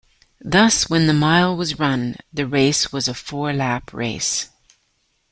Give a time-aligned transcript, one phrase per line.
[0.43, 4.49] Thus when the mile was run, the race was a four lap race.